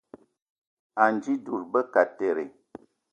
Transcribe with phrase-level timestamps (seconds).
[1.03, 2.45] Anji dud be kateré